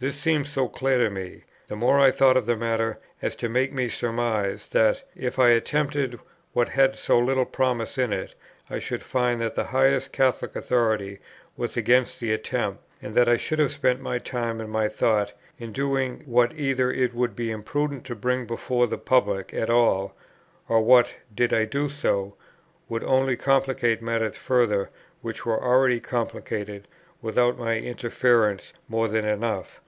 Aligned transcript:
This 0.00 0.16
seemed 0.18 0.46
so 0.46 0.66
clear 0.66 0.96
to 0.96 1.10
me, 1.10 1.44
the 1.68 1.76
more 1.76 2.00
I 2.00 2.10
thought 2.10 2.38
of 2.38 2.46
the 2.46 2.56
matter, 2.56 2.98
as 3.20 3.36
to 3.36 3.50
make 3.50 3.70
me 3.70 3.90
surmise, 3.90 4.68
that, 4.68 5.02
if 5.14 5.38
I 5.38 5.50
attempted 5.50 6.18
what 6.54 6.70
had 6.70 6.96
so 6.96 7.18
little 7.18 7.44
promise 7.44 7.98
in 7.98 8.10
it, 8.10 8.34
I 8.70 8.78
should 8.78 9.02
find 9.02 9.42
that 9.42 9.54
the 9.56 9.64
highest 9.64 10.10
Catholic 10.10 10.56
Authority 10.56 11.18
was 11.54 11.76
against 11.76 12.18
the 12.18 12.32
attempt, 12.32 12.82
and 13.02 13.14
that 13.14 13.28
I 13.28 13.36
should 13.36 13.58
have 13.58 13.72
spent 13.72 14.00
my 14.00 14.18
time 14.18 14.58
and 14.58 14.70
my 14.70 14.88
thought, 14.88 15.34
in 15.58 15.70
doing 15.70 16.22
what 16.24 16.54
either 16.54 16.90
it 16.90 17.12
would 17.12 17.36
be 17.36 17.50
imprudent 17.50 18.06
to 18.06 18.14
bring 18.14 18.46
before 18.46 18.86
the 18.86 18.96
public 18.96 19.52
at 19.52 19.68
all, 19.68 20.16
or 20.66 20.80
what, 20.80 21.14
did 21.36 21.52
I 21.52 21.66
do 21.66 21.90
so, 21.90 22.34
would 22.88 23.04
only 23.04 23.36
complicate 23.36 24.00
matters 24.00 24.38
further 24.38 24.88
which 25.20 25.44
were 25.44 25.62
already 25.62 26.00
complicated, 26.00 26.88
without 27.20 27.58
my 27.58 27.76
interference, 27.76 28.72
more 28.88 29.06
than 29.06 29.26
enough. 29.26 29.78